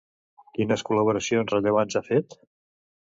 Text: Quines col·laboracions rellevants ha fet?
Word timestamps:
Quines 0.53 0.83
col·laboracions 0.87 1.53
rellevants 1.57 1.99
ha 1.99 2.03
fet? 2.09 2.37